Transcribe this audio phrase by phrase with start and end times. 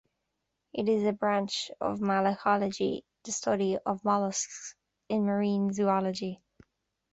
[0.73, 4.73] It is a branch of Malacology, the study of molluscs,
[5.09, 6.41] in marine zoology.